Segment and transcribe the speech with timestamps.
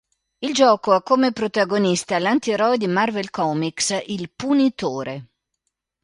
[0.39, 5.27] Il gioco ha come protagonista l'antieroe di Marvel Comics, Il Punitore.